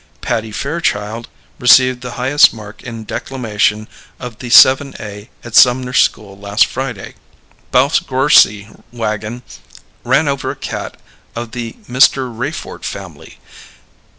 [0.19, 1.27] Patty Fairchild
[1.59, 3.87] received the highest mark in declamation
[4.19, 7.13] of the 7A at Sumner School last Friday.
[7.71, 9.43] Balf's grorcey wagon
[10.03, 10.97] ran over a cat
[11.35, 12.35] of the Mr.
[12.35, 13.37] Rayfort family.